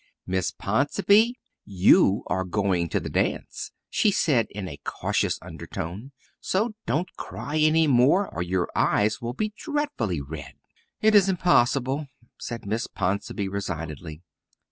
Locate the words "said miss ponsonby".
12.39-13.47